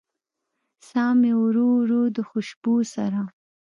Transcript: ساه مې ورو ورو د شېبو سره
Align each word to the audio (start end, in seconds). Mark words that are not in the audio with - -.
ساه 0.87 1.13
مې 1.19 1.31
ورو 1.39 1.65
ورو 1.77 2.01
د 2.15 2.17
شېبو 2.47 2.75
سره 2.93 3.19